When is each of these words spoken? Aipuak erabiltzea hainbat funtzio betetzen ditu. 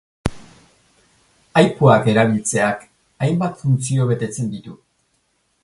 Aipuak 1.61 2.09
erabiltzea 2.13 2.71
hainbat 3.27 3.63
funtzio 3.65 4.09
betetzen 4.13 4.51
ditu. 4.57 4.75